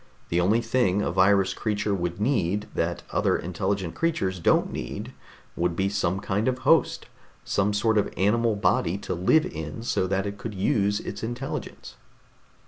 [0.29, 5.13] The only thing a virus creature would need that other intelligent creatures don't need
[5.55, 7.05] would be some kind of a host,
[7.45, 11.97] some sort of animal body to live in so that it could use its intelligence."